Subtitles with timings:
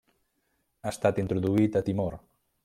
[0.87, 2.19] Ha estat introduït a Timor.